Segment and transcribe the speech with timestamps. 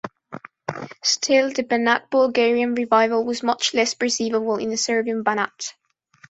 [1.03, 5.75] Still, the Banat Bulgarian revival was much less perceivable in the Serbian Banat.